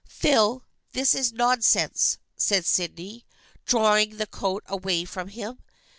[0.21, 0.63] "Phil,
[0.93, 3.23] this is nonsense," said Sydney,
[3.67, 5.59] drawing the coat away from him.